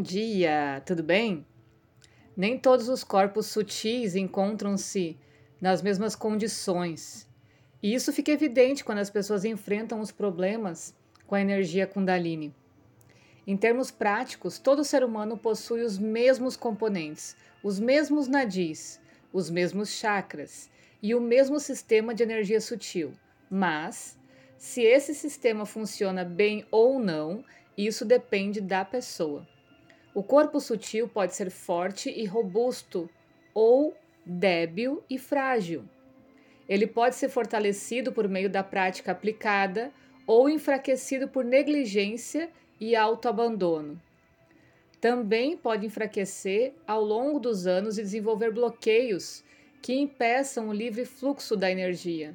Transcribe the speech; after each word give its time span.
Bom 0.00 0.04
dia, 0.04 0.82
tudo 0.86 1.02
bem? 1.02 1.44
Nem 2.34 2.58
todos 2.58 2.88
os 2.88 3.04
corpos 3.04 3.48
sutis 3.48 4.16
encontram-se 4.16 5.18
nas 5.60 5.82
mesmas 5.82 6.16
condições. 6.16 7.28
E 7.82 7.92
isso 7.92 8.10
fica 8.10 8.30
evidente 8.30 8.82
quando 8.82 9.00
as 9.00 9.10
pessoas 9.10 9.44
enfrentam 9.44 10.00
os 10.00 10.10
problemas 10.10 10.94
com 11.26 11.34
a 11.34 11.40
energia 11.42 11.86
Kundalini. 11.86 12.54
Em 13.46 13.58
termos 13.58 13.90
práticos, 13.90 14.58
todo 14.58 14.86
ser 14.86 15.04
humano 15.04 15.36
possui 15.36 15.82
os 15.82 15.98
mesmos 15.98 16.56
componentes, 16.56 17.36
os 17.62 17.78
mesmos 17.78 18.26
nadis, 18.26 18.98
os 19.30 19.50
mesmos 19.50 19.90
chakras 19.90 20.70
e 21.02 21.14
o 21.14 21.20
mesmo 21.20 21.60
sistema 21.60 22.14
de 22.14 22.22
energia 22.22 22.62
sutil. 22.62 23.12
Mas, 23.50 24.18
se 24.56 24.80
esse 24.80 25.14
sistema 25.14 25.66
funciona 25.66 26.24
bem 26.24 26.64
ou 26.70 26.98
não, 26.98 27.44
isso 27.76 28.02
depende 28.06 28.62
da 28.62 28.82
pessoa. 28.82 29.46
O 30.12 30.22
corpo 30.22 30.60
sutil 30.60 31.08
pode 31.08 31.34
ser 31.34 31.50
forte 31.50 32.10
e 32.10 32.24
robusto 32.24 33.08
ou 33.54 33.96
débil 34.26 35.02
e 35.08 35.18
frágil. 35.18 35.84
Ele 36.68 36.86
pode 36.86 37.14
ser 37.16 37.28
fortalecido 37.28 38.12
por 38.12 38.28
meio 38.28 38.50
da 38.50 38.62
prática 38.62 39.12
aplicada 39.12 39.92
ou 40.26 40.48
enfraquecido 40.48 41.28
por 41.28 41.44
negligência 41.44 42.50
e 42.80 42.94
autoabandono. 42.96 44.00
Também 45.00 45.56
pode 45.56 45.86
enfraquecer 45.86 46.74
ao 46.86 47.02
longo 47.02 47.38
dos 47.38 47.66
anos 47.66 47.96
e 47.98 48.02
desenvolver 48.02 48.52
bloqueios 48.52 49.42
que 49.80 49.94
impeçam 49.94 50.68
o 50.68 50.72
livre 50.72 51.04
fluxo 51.04 51.56
da 51.56 51.70
energia. 51.70 52.34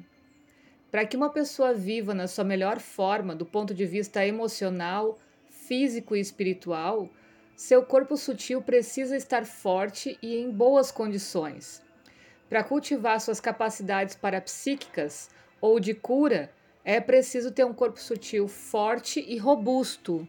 Para 0.90 1.06
que 1.06 1.16
uma 1.16 1.30
pessoa 1.30 1.72
viva 1.72 2.12
na 2.12 2.26
sua 2.26 2.44
melhor 2.44 2.80
forma, 2.80 3.34
do 3.34 3.46
ponto 3.46 3.72
de 3.72 3.86
vista 3.86 4.26
emocional, 4.26 5.18
físico 5.48 6.16
e 6.16 6.20
espiritual, 6.20 7.08
seu 7.56 7.82
corpo 7.82 8.18
sutil 8.18 8.60
precisa 8.60 9.16
estar 9.16 9.46
forte 9.46 10.18
e 10.20 10.36
em 10.36 10.50
boas 10.50 10.92
condições. 10.92 11.82
Para 12.50 12.62
cultivar 12.62 13.18
suas 13.18 13.40
capacidades 13.40 14.14
parapsíquicas 14.14 15.30
ou 15.58 15.80
de 15.80 15.94
cura, 15.94 16.52
é 16.84 17.00
preciso 17.00 17.50
ter 17.50 17.64
um 17.64 17.72
corpo 17.72 17.98
sutil 17.98 18.46
forte 18.46 19.24
e 19.26 19.38
robusto. 19.38 20.28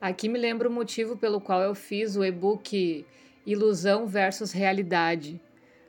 Aqui 0.00 0.28
me 0.28 0.38
lembra 0.38 0.68
o 0.68 0.72
motivo 0.72 1.16
pelo 1.16 1.40
qual 1.40 1.60
eu 1.60 1.74
fiz 1.74 2.14
o 2.14 2.24
e-book 2.24 3.04
Ilusão 3.44 4.06
versus 4.06 4.52
Realidade. 4.52 5.40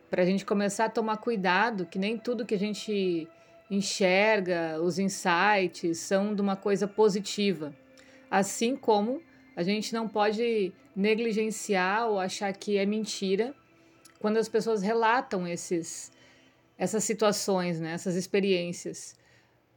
Para 0.10 0.24
a 0.24 0.26
gente 0.26 0.44
começar 0.44 0.86
a 0.86 0.90
tomar 0.90 1.18
cuidado 1.18 1.86
que 1.86 2.00
nem 2.00 2.18
tudo 2.18 2.46
que 2.46 2.56
a 2.56 2.60
gente 2.60 3.28
enxerga, 3.70 4.82
os 4.82 4.98
insights, 4.98 6.00
são 6.00 6.34
de 6.34 6.42
uma 6.42 6.56
coisa 6.56 6.88
positiva. 6.88 7.72
Assim 8.32 8.76
como 8.76 9.22
a 9.56 9.64
gente 9.64 9.94
não 9.94 10.08
pode 10.08 10.72
negligenciar 10.96 12.08
ou 12.08 12.20
achar 12.20 12.52
que 12.54 12.78
é 12.78 12.86
mentira 12.86 13.54
quando 14.20 14.38
as 14.38 14.50
pessoas 14.50 14.82
relatam 14.82 15.48
esses, 15.48 16.12
essas 16.78 17.04
situações, 17.04 17.80
né, 17.80 17.94
essas 17.94 18.16
experiências. 18.16 19.16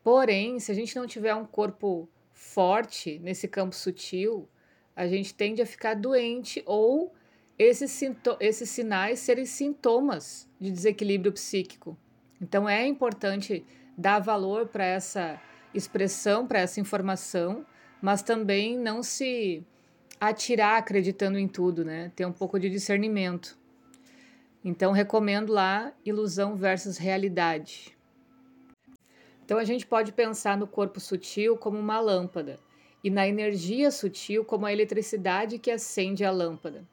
Porém, 0.02 0.58
se 0.58 0.72
a 0.72 0.74
gente 0.74 0.96
não 0.96 1.06
tiver 1.06 1.34
um 1.34 1.44
corpo 1.44 2.08
forte 2.32 3.18
nesse 3.20 3.46
campo 3.46 3.74
sutil, 3.74 4.48
a 4.96 5.06
gente 5.06 5.32
tende 5.32 5.62
a 5.62 5.66
ficar 5.66 5.94
doente 5.94 6.62
ou 6.66 7.12
esses, 7.58 8.00
esses 8.40 8.68
sinais 8.68 9.20
serem 9.20 9.44
sintomas 9.44 10.48
de 10.60 10.70
desequilíbrio 10.70 11.32
psíquico. 11.32 11.96
Então 12.40 12.68
é 12.68 12.86
importante 12.86 13.64
dar 13.96 14.18
valor 14.18 14.66
para 14.66 14.84
essa 14.84 15.40
expressão, 15.72 16.46
para 16.46 16.60
essa 16.60 16.80
informação, 16.80 17.64
mas 18.02 18.20
também 18.20 18.76
não 18.76 19.00
se 19.00 19.64
atirar 20.20 20.78
acreditando 20.78 21.38
em 21.38 21.46
tudo, 21.46 21.84
né? 21.84 22.10
Ter 22.16 22.26
um 22.26 22.32
pouco 22.32 22.58
de 22.58 22.68
discernimento. 22.68 23.56
Então 24.64 24.90
recomendo 24.90 25.52
lá 25.52 25.92
ilusão 26.04 26.56
versus 26.56 26.98
realidade. 26.98 27.96
Então 29.44 29.56
a 29.56 29.64
gente 29.64 29.86
pode 29.86 30.12
pensar 30.12 30.56
no 30.56 30.66
corpo 30.66 30.98
sutil 30.98 31.56
como 31.56 31.78
uma 31.78 32.00
lâmpada 32.00 32.58
e 33.04 33.10
na 33.10 33.26
energia 33.26 33.90
sutil 33.90 34.44
como 34.44 34.66
a 34.66 34.72
eletricidade 34.72 35.58
que 35.58 35.70
acende 35.70 36.24
a 36.24 36.30
lâmpada. 36.30 36.84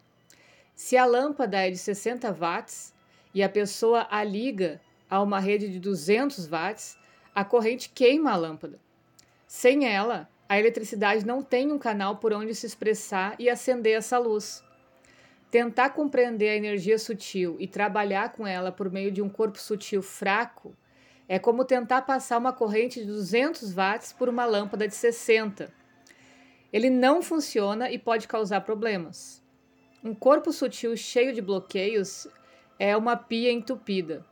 Se 0.75 0.95
a 0.95 1.05
lâmpada 1.05 1.57
é 1.57 1.71
de 1.71 1.77
60 1.77 2.31
watts 2.33 2.93
e 3.33 3.41
a 3.41 3.49
pessoa 3.49 4.07
a 4.09 4.23
liga 4.23 4.79
a 5.09 5.21
uma 5.21 5.39
rede 5.39 5.69
de 5.69 5.79
200 5.79 6.47
watts, 6.47 6.97
a 7.33 7.43
corrente 7.43 7.89
queima 7.89 8.31
a 8.31 8.35
lâmpada. 8.35 8.79
Sem 9.47 9.87
ela, 9.87 10.29
a 10.49 10.57
eletricidade 10.57 11.27
não 11.27 11.43
tem 11.43 11.71
um 11.71 11.77
canal 11.77 12.15
por 12.15 12.33
onde 12.33 12.55
se 12.55 12.65
expressar 12.65 13.35
e 13.37 13.47
acender 13.47 13.95
essa 13.95 14.17
luz. 14.17 14.63
Tentar 15.51 15.91
compreender 15.91 16.49
a 16.49 16.55
energia 16.55 16.97
sutil 16.97 17.55
e 17.59 17.67
trabalhar 17.67 18.31
com 18.31 18.47
ela 18.47 18.71
por 18.71 18.91
meio 18.91 19.11
de 19.11 19.21
um 19.21 19.29
corpo 19.29 19.59
sutil 19.59 20.01
fraco 20.01 20.75
é 21.27 21.37
como 21.37 21.63
tentar 21.63 22.01
passar 22.01 22.39
uma 22.39 22.51
corrente 22.51 22.99
de 22.99 23.05
200 23.05 23.71
watts 23.73 24.11
por 24.11 24.27
uma 24.27 24.43
lâmpada 24.45 24.87
de 24.87 24.95
60. 24.95 25.71
Ele 26.73 26.89
não 26.89 27.21
funciona 27.21 27.91
e 27.91 27.99
pode 27.99 28.27
causar 28.27 28.61
problemas. 28.61 29.43
Um 30.03 30.15
corpo 30.15 30.51
sutil 30.51 30.97
cheio 30.97 31.31
de 31.31 31.43
bloqueios 31.43 32.27
é 32.79 32.97
uma 32.97 33.15
pia 33.15 33.51
entupida. 33.51 34.25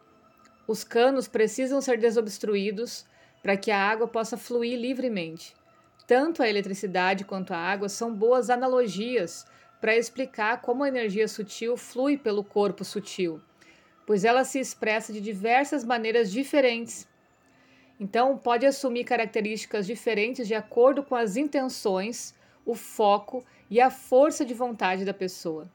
Os 0.68 0.84
canos 0.84 1.28
precisam 1.28 1.80
ser 1.80 2.00
desobstruídos 2.00 3.06
para 3.44 3.56
que 3.56 3.70
a 3.70 3.80
água 3.80 4.08
possa 4.08 4.36
fluir 4.36 4.80
livremente. 4.80 5.57
Tanto 6.08 6.42
a 6.42 6.48
eletricidade 6.48 7.26
quanto 7.26 7.54
a 7.54 7.58
água 7.58 7.90
são 7.90 8.16
boas 8.16 8.50
analogias 8.50 9.46
para 9.82 9.96
explicar 9.96 10.62
como 10.62 10.86
a 10.86 10.88
energia 10.88 11.28
sutil 11.28 11.76
flui 11.76 12.18
pelo 12.18 12.46
corpo 12.46 12.86
sutil, 12.86 13.42
pois 14.06 14.24
ela 14.24 14.46
se 14.46 14.58
expressa 14.58 15.12
de 15.12 15.20
diversas 15.20 15.84
maneiras 15.84 16.32
diferentes. 16.32 17.06
Então, 18.00 18.38
pode 18.38 18.66
assumir 18.66 19.04
características 19.04 19.86
diferentes 19.86 20.48
de 20.48 20.56
acordo 20.56 21.04
com 21.04 21.14
as 21.14 21.36
intenções, 21.36 22.34
o 22.66 22.74
foco 22.74 23.44
e 23.70 23.82
a 23.82 23.90
força 23.90 24.46
de 24.46 24.54
vontade 24.54 25.04
da 25.04 25.14
pessoa. 25.14 25.70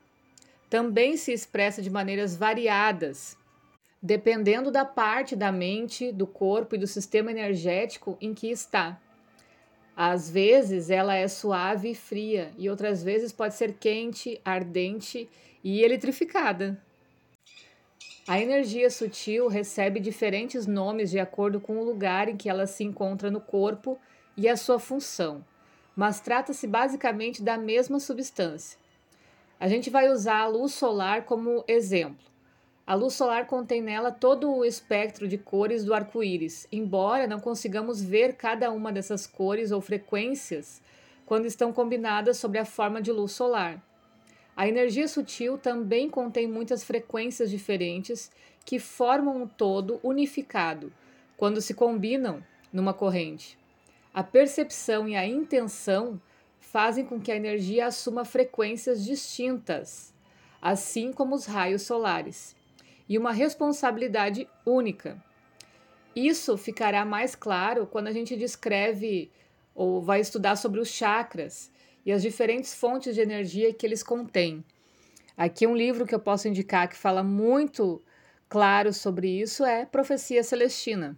Também 0.71 1.19
se 1.19 1.31
expressa 1.31 1.83
de 1.83 1.91
maneiras 1.91 2.35
variadas, 2.35 3.37
dependendo 4.01 4.71
da 4.71 4.85
parte 4.85 5.37
da 5.37 5.53
mente, 5.53 6.11
do 6.11 6.27
corpo 6.27 6.75
e 6.75 6.79
do 6.79 6.87
sistema 6.87 7.31
energético 7.31 8.17
em 8.19 8.33
que 8.33 8.51
está. 8.51 8.99
Às 9.97 10.31
vezes 10.31 10.89
ela 10.89 11.15
é 11.15 11.29
suave 11.29 11.91
e 11.91 11.95
fria, 11.95 12.51
e 12.57 12.71
outras 12.71 13.03
vezes 13.03 13.31
pode 13.31 13.55
ser 13.55 13.75
quente, 13.75 14.41
ardente 14.45 15.29
e 15.63 15.83
eletrificada. 15.83 16.81
A 18.27 18.41
energia 18.41 18.89
sutil 18.89 19.49
recebe 19.49 20.01
diferentes 20.01 20.67
nomes 20.67 21.11
de 21.11 21.19
acordo 21.19 21.61
com 21.61 21.79
o 21.79 21.85
lugar 21.85 22.29
em 22.29 22.37
que 22.37 22.49
ela 22.49 22.67
se 22.67 22.85
encontra 22.85 23.31
no 23.31 23.41
corpo 23.41 23.99
e 24.37 24.49
a 24.49 24.57
sua 24.57 24.79
função, 24.79 25.45
mas 25.95 26.21
trata-se 26.21 26.67
basicamente 26.67 27.43
da 27.43 27.59
mesma 27.59 28.01
substância. 28.01 28.79
A 29.61 29.69
gente 29.69 29.91
vai 29.91 30.09
usar 30.09 30.39
a 30.39 30.47
luz 30.47 30.73
solar 30.73 31.25
como 31.25 31.65
exemplo. 31.69 32.32
A 32.85 32.95
luz 32.95 33.15
solar 33.15 33.47
contém 33.47 33.81
nela 33.81 34.11
todo 34.11 34.53
o 34.53 34.65
espectro 34.65 35.29
de 35.29 35.39
cores 35.39 35.85
do 35.85 35.95
arco-íris, 35.95 36.67
embora 36.73 37.29
não 37.29 37.39
consigamos 37.39 38.03
ver 38.03 38.35
cada 38.35 38.73
uma 38.73 38.93
dessas 38.93 39.25
cores 39.25 39.71
ou 39.71 39.81
frequências 39.81 40.83
quando 41.25 41.47
estão 41.47 41.73
combinadas 41.73 42.39
sobre 42.39 42.59
a 42.59 42.65
forma 42.65 43.01
de 43.01 43.13
luz 43.13 43.31
solar. 43.33 43.81
A 44.57 44.67
energia 44.67 45.07
sutil 45.07 45.57
também 45.57 46.11
contém 46.11 46.49
muitas 46.49 46.83
frequências 46.83 47.49
diferentes 47.51 48.33
que 48.65 48.81
formam 48.81 49.43
um 49.43 49.47
todo 49.47 50.01
unificado 50.03 50.93
quando 51.37 51.61
se 51.61 51.75
combinam 51.75 52.43
numa 52.73 52.93
corrente. 52.93 53.57
A 54.13 54.25
percepção 54.25 55.09
e 55.09 55.15
a 55.15 55.25
intenção 55.25 56.21
fazem 56.59 57.07
com 57.07 57.21
que 57.21 57.31
a 57.31 57.37
energia 57.37 57.87
assuma 57.87 58.25
frequências 58.25 59.05
distintas, 59.05 60.13
assim 60.61 61.13
como 61.13 61.37
os 61.37 61.47
raios 61.47 61.83
solares 61.83 62.61
e 63.13 63.19
uma 63.19 63.31
responsabilidade 63.31 64.49
única. 64.65 65.23
Isso 66.17 66.57
ficará 66.57 67.05
mais 67.05 67.35
claro 67.35 67.87
quando 67.87 68.07
a 68.09 68.13
gente 68.13 68.35
descreve 68.35 69.31
ou 69.75 70.01
vai 70.01 70.23
estudar 70.23 70.57
sobre 70.57 70.81
os 70.81 70.89
chakras 70.89 71.71
e 72.07 72.11
as 72.11 72.23
diferentes 72.23 72.73
fontes 72.73 73.15
de 73.15 73.21
energia 73.21 73.75
que 73.75 73.85
eles 73.85 74.03
contêm. 74.03 74.65
Aqui 75.37 75.67
um 75.67 75.77
livro 75.77 76.07
que 76.07 76.15
eu 76.15 76.19
posso 76.19 76.49
indicar 76.49 76.89
que 76.89 76.97
fala 76.97 77.23
muito 77.23 78.03
claro 78.49 78.95
sobre 78.95 79.29
isso 79.29 79.63
é 79.63 79.85
Profecia 79.85 80.43
Celestina. 80.43 81.15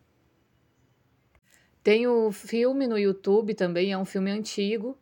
Tem 1.81 2.09
o 2.09 2.33
filme 2.33 2.89
no 2.89 2.99
YouTube 2.99 3.55
também, 3.55 3.93
é 3.93 3.99
um 3.99 4.05
filme 4.05 4.33
antigo, 4.33 4.99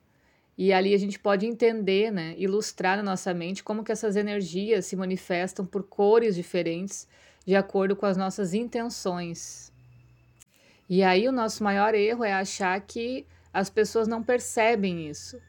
e 0.56 0.72
ali 0.72 0.94
a 0.94 0.98
gente 0.98 1.18
pode 1.18 1.46
entender, 1.46 2.10
né, 2.12 2.34
ilustrar 2.38 2.96
na 2.98 3.02
nossa 3.02 3.32
mente 3.32 3.64
como 3.64 3.82
que 3.82 3.92
essas 3.92 4.16
energias 4.16 4.86
se 4.86 4.94
manifestam 4.96 5.64
por 5.64 5.82
cores 5.82 6.34
diferentes 6.34 7.08
de 7.46 7.56
acordo 7.56 7.96
com 7.96 8.06
as 8.06 8.16
nossas 8.16 8.54
intenções. 8.54 9.72
E 10.88 11.02
aí 11.02 11.26
o 11.26 11.32
nosso 11.32 11.64
maior 11.64 11.94
erro 11.94 12.22
é 12.22 12.32
achar 12.32 12.78
que 12.80 13.26
as 13.52 13.70
pessoas 13.70 14.06
não 14.06 14.22
percebem 14.22 15.08
isso. 15.08 15.40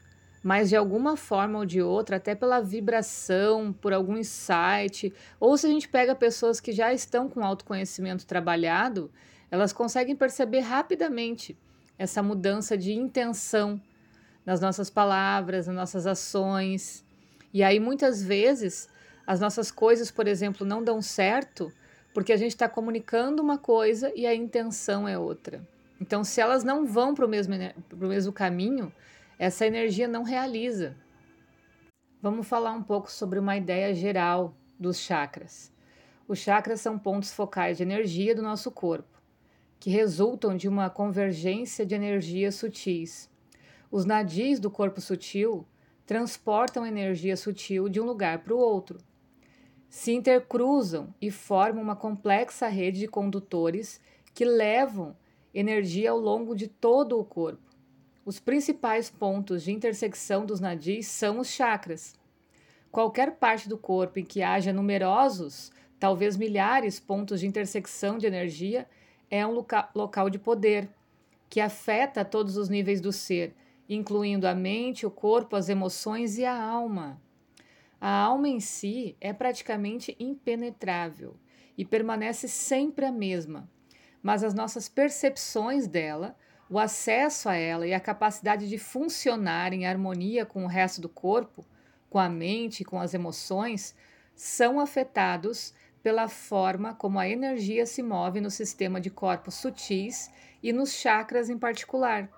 mas 0.44 0.68
de 0.68 0.76
alguma 0.76 1.16
forma 1.16 1.58
ou 1.58 1.64
de 1.64 1.80
outra, 1.80 2.16
até 2.16 2.34
pela 2.34 2.60
vibração, 2.60 3.72
por 3.72 3.94
algum 3.94 4.14
insight, 4.18 5.10
ou 5.40 5.56
se 5.56 5.66
a 5.66 5.70
gente 5.70 5.88
pega 5.88 6.14
pessoas 6.14 6.60
que 6.60 6.70
já 6.70 6.92
estão 6.92 7.30
com 7.30 7.42
autoconhecimento 7.42 8.26
trabalhado, 8.26 9.10
elas 9.50 9.72
conseguem 9.72 10.14
perceber 10.14 10.60
rapidamente 10.60 11.56
essa 11.98 12.22
mudança 12.22 12.76
de 12.76 12.92
intenção 12.92 13.80
nas 14.44 14.60
nossas 14.60 14.90
palavras, 14.90 15.66
nas 15.66 15.76
nossas 15.76 16.06
ações. 16.06 17.04
E 17.52 17.62
aí 17.62 17.78
muitas 17.80 18.22
vezes 18.22 18.88
as 19.26 19.40
nossas 19.40 19.70
coisas, 19.70 20.10
por 20.10 20.26
exemplo, 20.26 20.66
não 20.66 20.82
dão 20.82 21.00
certo 21.00 21.72
porque 22.12 22.32
a 22.32 22.36
gente 22.36 22.52
está 22.52 22.68
comunicando 22.68 23.42
uma 23.42 23.58
coisa 23.58 24.12
e 24.14 24.26
a 24.26 24.34
intenção 24.34 25.08
é 25.08 25.18
outra. 25.18 25.66
Então, 26.00 26.22
se 26.22 26.40
elas 26.40 26.62
não 26.62 26.86
vão 26.86 27.14
para 27.14 27.26
o 27.26 27.28
mesmo, 27.28 27.54
mesmo 27.96 28.32
caminho, 28.32 28.92
essa 29.38 29.66
energia 29.66 30.06
não 30.06 30.22
realiza. 30.22 30.96
Vamos 32.22 32.46
falar 32.46 32.72
um 32.72 32.82
pouco 32.82 33.10
sobre 33.10 33.38
uma 33.38 33.56
ideia 33.56 33.92
geral 33.94 34.54
dos 34.78 34.98
chakras. 34.98 35.72
Os 36.28 36.38
chakras 36.38 36.80
são 36.80 36.98
pontos 36.98 37.32
focais 37.32 37.76
de 37.76 37.82
energia 37.82 38.34
do 38.34 38.42
nosso 38.42 38.70
corpo, 38.70 39.20
que 39.80 39.90
resultam 39.90 40.56
de 40.56 40.68
uma 40.68 40.88
convergência 40.88 41.84
de 41.84 41.94
energias 41.94 42.54
sutis. 42.54 43.28
Os 43.90 44.04
nadis 44.04 44.58
do 44.58 44.70
corpo 44.70 45.00
sutil 45.00 45.66
transportam 46.06 46.86
energia 46.86 47.36
sutil 47.36 47.88
de 47.88 48.00
um 48.00 48.04
lugar 48.04 48.40
para 48.40 48.54
o 48.54 48.58
outro 48.58 48.98
se 49.94 50.12
intercruzam 50.12 51.14
e 51.20 51.30
formam 51.30 51.80
uma 51.80 51.94
complexa 51.94 52.66
rede 52.66 52.98
de 52.98 53.06
condutores 53.06 54.00
que 54.34 54.44
levam 54.44 55.16
energia 55.54 56.10
ao 56.10 56.18
longo 56.18 56.52
de 56.52 56.66
todo 56.66 57.16
o 57.16 57.24
corpo. 57.24 57.62
Os 58.24 58.40
principais 58.40 59.08
pontos 59.08 59.62
de 59.62 59.70
intersecção 59.70 60.44
dos 60.44 60.58
nadis 60.58 61.06
são 61.06 61.38
os 61.38 61.46
chakras. 61.46 62.16
Qualquer 62.90 63.36
parte 63.36 63.68
do 63.68 63.78
corpo 63.78 64.18
em 64.18 64.24
que 64.24 64.42
haja 64.42 64.72
numerosos, 64.72 65.70
talvez 66.00 66.36
milhares, 66.36 66.98
pontos 66.98 67.38
de 67.38 67.46
intersecção 67.46 68.18
de 68.18 68.26
energia 68.26 68.88
é 69.30 69.46
um 69.46 69.52
loca 69.52 69.88
local 69.94 70.28
de 70.28 70.40
poder 70.40 70.88
que 71.48 71.60
afeta 71.60 72.24
todos 72.24 72.56
os 72.56 72.68
níveis 72.68 73.00
do 73.00 73.12
ser, 73.12 73.54
incluindo 73.88 74.46
a 74.46 74.54
mente, 74.54 75.06
o 75.06 75.10
corpo, 75.10 75.56
as 75.56 75.68
emoções 75.68 76.38
e 76.38 76.44
a 76.44 76.60
alma. 76.60 77.20
A 78.00 78.10
alma 78.10 78.48
em 78.48 78.60
si 78.60 79.16
é 79.20 79.32
praticamente 79.32 80.16
impenetrável 80.18 81.36
e 81.76 81.84
permanece 81.84 82.48
sempre 82.48 83.04
a 83.04 83.12
mesma, 83.12 83.68
mas 84.22 84.44
as 84.44 84.54
nossas 84.54 84.88
percepções 84.88 85.86
dela, 85.86 86.36
o 86.68 86.78
acesso 86.78 87.48
a 87.48 87.56
ela 87.56 87.86
e 87.86 87.94
a 87.94 88.00
capacidade 88.00 88.68
de 88.68 88.78
funcionar 88.78 89.72
em 89.72 89.86
harmonia 89.86 90.46
com 90.46 90.64
o 90.64 90.68
resto 90.68 91.00
do 91.00 91.08
corpo, 91.08 91.64
com 92.08 92.18
a 92.18 92.28
mente, 92.28 92.84
com 92.84 93.00
as 93.00 93.12
emoções, 93.12 93.94
são 94.34 94.80
afetados 94.80 95.74
pela 96.02 96.28
forma 96.28 96.94
como 96.94 97.18
a 97.18 97.28
energia 97.28 97.86
se 97.86 98.02
move 98.02 98.40
no 98.40 98.50
sistema 98.50 99.00
de 99.00 99.10
corpos 99.10 99.54
sutis 99.54 100.30
e 100.62 100.72
nos 100.72 100.92
chakras 100.92 101.48
em 101.48 101.58
particular. 101.58 102.28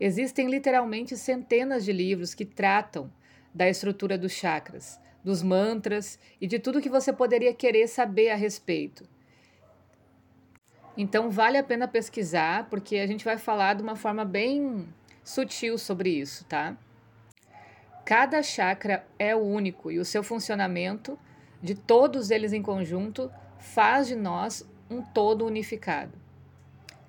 Existem 0.00 0.48
literalmente 0.48 1.14
centenas 1.14 1.84
de 1.84 1.92
livros 1.92 2.32
que 2.32 2.46
tratam 2.46 3.12
da 3.54 3.68
estrutura 3.68 4.16
dos 4.16 4.32
chakras, 4.32 4.98
dos 5.22 5.42
mantras 5.42 6.18
e 6.40 6.46
de 6.46 6.58
tudo 6.58 6.80
que 6.80 6.88
você 6.88 7.12
poderia 7.12 7.52
querer 7.52 7.86
saber 7.86 8.30
a 8.30 8.34
respeito. 8.34 9.06
Então 10.96 11.30
vale 11.30 11.58
a 11.58 11.62
pena 11.62 11.86
pesquisar, 11.86 12.68
porque 12.70 12.96
a 12.96 13.06
gente 13.06 13.24
vai 13.24 13.36
falar 13.36 13.74
de 13.74 13.82
uma 13.82 13.94
forma 13.94 14.24
bem 14.24 14.88
sutil 15.22 15.76
sobre 15.76 16.10
isso, 16.10 16.44
tá? 16.46 16.76
Cada 18.04 18.42
chakra 18.42 19.06
é 19.18 19.36
único 19.36 19.90
e 19.90 19.98
o 19.98 20.04
seu 20.04 20.22
funcionamento, 20.22 21.18
de 21.62 21.74
todos 21.74 22.30
eles 22.30 22.52
em 22.52 22.62
conjunto, 22.62 23.30
faz 23.58 24.08
de 24.08 24.16
nós 24.16 24.66
um 24.90 25.02
todo 25.02 25.46
unificado. 25.46 26.18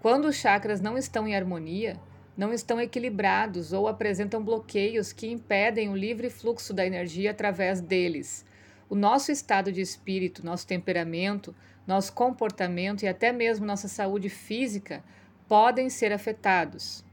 Quando 0.02 0.26
os 0.26 0.36
chakras 0.36 0.82
não 0.82 0.98
estão 0.98 1.28
em 1.28 1.36
harmonia, 1.36 1.98
não 2.38 2.54
estão 2.54 2.80
equilibrados 2.80 3.74
ou 3.74 3.88
apresentam 3.88 4.44
bloqueios 4.44 5.12
que 5.12 5.30
impedem 5.30 5.90
o 5.90 5.96
livre 5.96 6.30
fluxo 6.30 6.74
da 6.74 6.86
energia 6.86 7.32
através 7.32 7.82
deles. 7.82 8.46
O 8.90 8.96
nosso 8.96 9.32
estado 9.32 9.72
de 9.72 9.82
espírito, 9.82 10.46
nosso 10.46 10.66
temperamento, 10.66 11.56
nosso 11.86 12.14
comportamento 12.14 13.04
e 13.04 13.08
até 13.08 13.32
mesmo 13.32 13.66
nossa 13.66 13.88
saúde 13.88 14.30
física 14.30 15.04
podem 15.48 15.90
ser 15.90 16.14
afetados. 16.14 17.04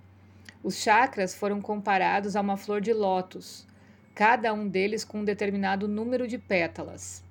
Os 0.62 0.76
chakras 0.76 1.34
foram 1.34 1.60
comparados 1.60 2.36
a 2.36 2.40
uma 2.40 2.56
flor 2.56 2.80
de 2.80 2.92
lótus, 2.92 3.66
cada 4.14 4.52
um 4.52 4.68
deles 4.68 5.04
com 5.04 5.20
um 5.20 5.24
determinado 5.24 5.86
número 5.86 6.26
de 6.26 6.38
pétalas. 6.38 7.22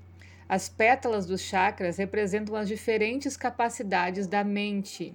As 0.49 0.69
pétalas 0.69 1.25
dos 1.25 1.41
chakras 1.41 1.97
representam 1.97 2.55
as 2.55 2.67
diferentes 2.67 3.35
capacidades 3.35 4.27
da 4.27 4.43
mente 4.43 5.13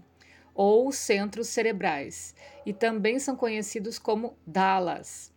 ou 0.54 0.93
centros 0.93 1.49
cerebrais, 1.49 2.34
e 2.64 2.72
também 2.72 3.19
são 3.19 3.37
conhecidos 3.37 3.99
como 3.99 4.37
dalas. 4.46 5.32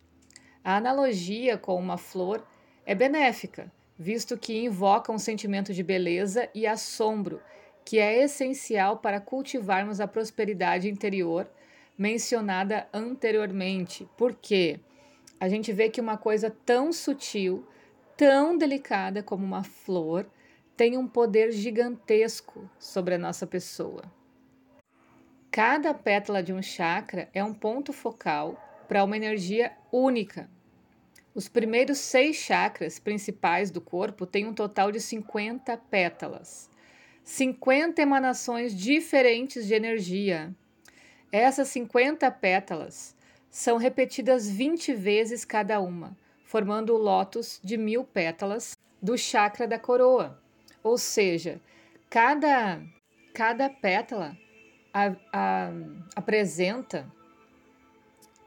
A 0.62 0.76
analogia 0.76 1.56
com 1.56 1.76
uma 1.76 1.96
flor 1.96 2.46
é 2.84 2.94
benéfica, 2.94 3.72
visto 3.98 4.36
que 4.36 4.64
invoca 4.64 5.12
um 5.12 5.18
sentimento 5.18 5.72
de 5.72 5.82
beleza 5.82 6.48
e 6.54 6.66
assombro, 6.66 7.40
que 7.84 7.98
é 7.98 8.22
essencial 8.22 8.98
para 8.98 9.20
cultivarmos 9.20 10.00
a 10.00 10.08
prosperidade 10.08 10.88
interior 10.88 11.48
mencionada 11.96 12.88
anteriormente. 12.92 14.08
Porque 14.16 14.80
a 15.38 15.48
gente 15.48 15.72
vê 15.72 15.88
que 15.88 16.00
uma 16.00 16.16
coisa 16.16 16.50
tão 16.64 16.92
sutil, 16.92 17.66
tão 18.16 18.58
delicada 18.58 19.22
como 19.22 19.44
uma 19.44 19.62
flor, 19.62 20.26
tem 20.76 20.98
um 20.98 21.06
poder 21.06 21.52
gigantesco 21.52 22.68
sobre 22.78 23.14
a 23.14 23.18
nossa 23.18 23.46
pessoa. 23.46 24.02
Cada 25.56 25.94
pétala 25.94 26.42
de 26.42 26.52
um 26.52 26.60
chakra 26.60 27.30
é 27.32 27.42
um 27.42 27.54
ponto 27.54 27.90
focal 27.90 28.62
para 28.86 29.02
uma 29.02 29.16
energia 29.16 29.72
única. 29.90 30.50
Os 31.34 31.48
primeiros 31.48 31.96
seis 31.96 32.36
chakras 32.36 32.98
principais 32.98 33.70
do 33.70 33.80
corpo 33.80 34.26
têm 34.26 34.46
um 34.46 34.52
total 34.52 34.92
de 34.92 35.00
50 35.00 35.74
pétalas, 35.90 36.68
50 37.24 38.02
emanações 38.02 38.76
diferentes 38.76 39.66
de 39.66 39.72
energia. 39.72 40.54
Essas 41.32 41.68
50 41.68 42.30
pétalas 42.32 43.16
são 43.48 43.78
repetidas 43.78 44.46
20 44.46 44.92
vezes 44.92 45.42
cada 45.42 45.80
uma, 45.80 46.14
formando 46.44 46.92
o 46.92 46.98
lótus 46.98 47.58
de 47.64 47.78
mil 47.78 48.04
pétalas 48.04 48.76
do 49.00 49.16
chakra 49.16 49.66
da 49.66 49.78
coroa. 49.78 50.38
Ou 50.82 50.98
seja, 50.98 51.62
cada, 52.10 52.78
cada 53.32 53.70
pétala 53.70 54.36
a, 54.96 55.14
a, 55.30 55.72
apresenta 56.14 57.06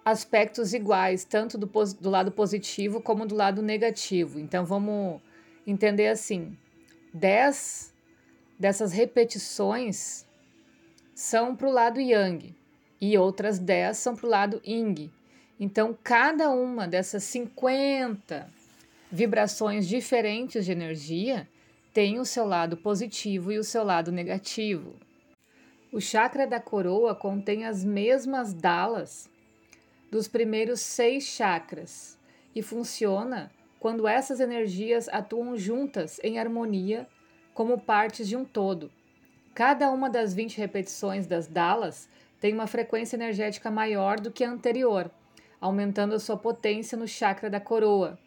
aspectos 0.04 0.74
iguais, 0.74 1.24
tanto 1.24 1.60
do, 1.60 1.68
do 2.02 2.10
lado 2.10 2.32
positivo 2.32 3.00
como 3.00 3.28
do 3.28 3.36
lado 3.36 3.62
negativo. 3.62 4.40
Então 4.40 4.66
vamos 4.66 5.22
entender 5.68 6.08
assim: 6.08 6.58
10 7.14 7.94
dessas 8.58 8.92
repetições 8.92 10.26
são 11.14 11.56
para 11.56 11.68
o 11.68 11.72
lado 11.72 12.02
yang 12.02 12.56
e 13.00 13.16
outras 13.16 13.60
10 13.60 13.96
são 13.96 14.16
para 14.16 14.26
o 14.26 14.30
lado 14.30 14.62
yin. 14.66 15.12
Então, 15.60 15.96
cada 16.02 16.50
uma 16.50 16.88
dessas 16.88 17.24
50 17.26 18.48
vibrações 19.12 19.88
diferentes 19.88 20.66
de 20.66 20.72
energia 20.72 21.48
tem 21.94 22.18
o 22.18 22.26
seu 22.26 22.46
lado 22.46 22.78
positivo 22.78 23.52
e 23.52 23.60
o 23.60 23.64
seu 23.64 23.84
lado 23.84 24.12
negativo. 24.12 24.96
O 25.92 26.00
chakra 26.00 26.46
da 26.46 26.60
coroa 26.60 27.16
contém 27.16 27.66
as 27.66 27.84
mesmas 27.84 28.54
dalas 28.54 29.28
dos 30.12 30.28
primeiros 30.28 30.82
seis 30.82 31.24
chakras 31.24 32.16
e 32.56 32.62
funciona 32.62 33.52
quando 33.80 34.08
essas 34.08 34.40
energias 34.40 35.10
atuam 35.10 35.58
juntas 35.58 36.20
em 36.24 36.38
harmonia 36.38 37.08
como 37.56 37.80
partes 37.80 38.28
de 38.28 38.36
um 38.36 38.46
todo. 38.46 38.92
Cada 39.56 39.90
uma 39.90 40.12
das 40.12 40.32
20 40.32 40.60
repetições 40.60 41.26
das 41.26 41.48
dalas 41.48 42.08
tem 42.40 42.54
uma 42.54 42.68
frequência 42.68 43.16
energética 43.16 43.72
maior 43.72 44.20
do 44.20 44.32
que 44.32 44.44
a 44.44 44.52
anterior, 44.52 45.10
aumentando 45.60 46.14
a 46.14 46.20
sua 46.20 46.38
potência 46.38 46.96
no 46.98 47.08
chakra 47.08 47.50
da 47.50 47.60
coroa. 47.60 48.18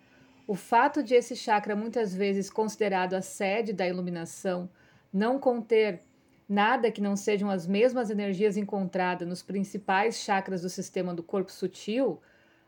O 0.48 0.56
fato 0.56 1.00
de 1.00 1.14
esse 1.14 1.36
chakra, 1.36 1.76
muitas 1.76 2.12
vezes 2.12 2.50
considerado 2.50 3.14
a 3.14 3.22
sede 3.22 3.72
da 3.72 3.86
iluminação, 3.86 4.68
não 5.12 5.38
conter 5.38 6.00
Nada 6.48 6.90
que 6.90 7.00
não 7.00 7.16
sejam 7.16 7.48
as 7.48 7.66
mesmas 7.66 8.10
energias 8.10 8.56
encontradas 8.56 9.26
nos 9.26 9.42
principais 9.42 10.16
chakras 10.16 10.62
do 10.62 10.68
sistema 10.68 11.14
do 11.14 11.22
corpo 11.22 11.50
sutil, 11.50 12.20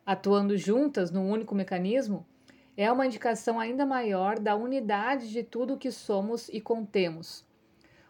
atuando 0.06 0.56
juntas 0.56 1.10
num 1.10 1.30
único 1.30 1.54
mecanismo, 1.54 2.26
é 2.76 2.90
uma 2.90 3.06
indicação 3.06 3.60
ainda 3.60 3.86
maior 3.86 4.38
da 4.38 4.56
unidade 4.56 5.30
de 5.30 5.42
tudo 5.42 5.74
o 5.74 5.78
que 5.78 5.90
somos 5.90 6.48
e 6.48 6.60
contemos. 6.60 7.44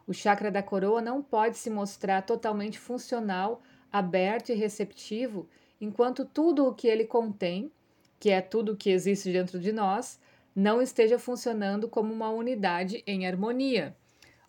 O 0.06 0.12
chakra 0.12 0.50
da 0.50 0.62
coroa 0.62 1.00
não 1.00 1.22
pode 1.22 1.56
se 1.56 1.70
mostrar 1.70 2.22
totalmente 2.22 2.78
funcional, 2.78 3.62
aberto 3.90 4.50
e 4.50 4.54
receptivo 4.54 5.48
enquanto 5.80 6.24
tudo 6.24 6.66
o 6.66 6.74
que 6.74 6.88
ele 6.88 7.04
contém, 7.04 7.70
que 8.18 8.30
é 8.30 8.40
tudo 8.40 8.72
o 8.72 8.76
que 8.76 8.90
existe 8.90 9.32
dentro 9.32 9.58
de 9.58 9.72
nós, 9.72 10.18
não 10.54 10.80
esteja 10.80 11.18
funcionando 11.18 11.88
como 11.88 12.12
uma 12.12 12.30
unidade 12.30 13.02
em 13.06 13.26
harmonia. 13.26 13.96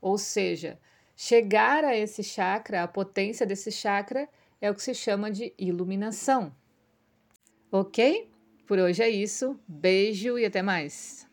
Ou 0.01 0.17
seja, 0.17 0.79
chegar 1.15 1.83
a 1.83 1.95
esse 1.95 2.23
chakra, 2.23 2.83
a 2.83 2.87
potência 2.87 3.45
desse 3.45 3.71
chakra, 3.71 4.27
é 4.59 4.69
o 4.69 4.75
que 4.75 4.83
se 4.83 4.93
chama 4.93 5.31
de 5.31 5.53
iluminação. 5.57 6.53
Ok? 7.71 8.29
Por 8.65 8.79
hoje 8.79 9.03
é 9.03 9.09
isso. 9.09 9.59
Beijo 9.67 10.37
e 10.39 10.45
até 10.45 10.61
mais. 10.61 11.27